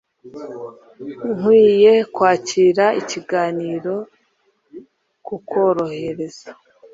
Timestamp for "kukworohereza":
5.25-6.49